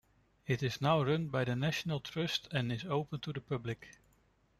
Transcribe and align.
It 0.47 0.63
is 0.63 0.81
now 0.81 1.03
run 1.03 1.27
by 1.27 1.43
the 1.43 1.55
National 1.55 1.99
Trust 1.99 2.47
and 2.51 2.71
is 2.71 2.83
open 2.85 3.19
to 3.19 3.31
the 3.31 3.39
public. 3.39 3.87